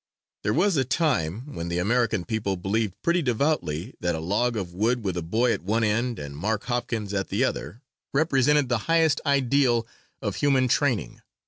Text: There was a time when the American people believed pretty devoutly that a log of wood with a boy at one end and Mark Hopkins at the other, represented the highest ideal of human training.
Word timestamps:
There 0.41 0.51
was 0.55 0.77
a 0.77 0.83
time 0.83 1.53
when 1.53 1.67
the 1.69 1.77
American 1.77 2.25
people 2.25 2.57
believed 2.57 2.95
pretty 3.03 3.21
devoutly 3.21 3.93
that 3.99 4.15
a 4.15 4.19
log 4.19 4.57
of 4.57 4.73
wood 4.73 5.05
with 5.05 5.15
a 5.15 5.21
boy 5.21 5.53
at 5.53 5.61
one 5.61 5.83
end 5.83 6.17
and 6.17 6.35
Mark 6.35 6.63
Hopkins 6.63 7.13
at 7.13 7.27
the 7.27 7.43
other, 7.43 7.83
represented 8.11 8.67
the 8.67 8.79
highest 8.89 9.21
ideal 9.27 9.85
of 10.19 10.37
human 10.37 10.67
training. 10.67 11.21